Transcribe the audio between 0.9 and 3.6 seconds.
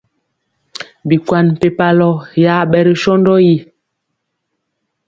Bikwan mpempalɔ yaɓɛ ri sɔndɔ yi.